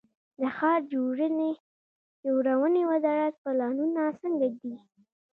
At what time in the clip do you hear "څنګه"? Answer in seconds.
4.21-4.47